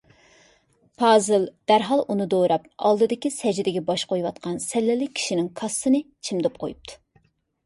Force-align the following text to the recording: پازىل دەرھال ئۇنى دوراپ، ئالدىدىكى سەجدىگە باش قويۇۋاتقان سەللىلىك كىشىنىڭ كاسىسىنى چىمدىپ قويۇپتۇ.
پازىل 1.01 1.43
دەرھال 1.71 2.01
ئۇنى 2.13 2.27
دوراپ، 2.31 2.65
ئالدىدىكى 2.87 3.31
سەجدىگە 3.35 3.85
باش 3.91 4.07
قويۇۋاتقان 4.15 4.59
سەللىلىك 4.65 5.15
كىشىنىڭ 5.21 5.53
كاسىسىنى 5.61 6.03
چىمدىپ 6.31 6.59
قويۇپتۇ. 6.67 6.99